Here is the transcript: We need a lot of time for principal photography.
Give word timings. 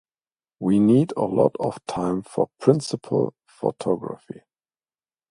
We 0.59 0.79
need 0.79 1.13
a 1.15 1.25
lot 1.25 1.55
of 1.59 1.77
time 1.85 2.23
for 2.23 2.49
principal 2.59 3.35
photography. 3.45 4.41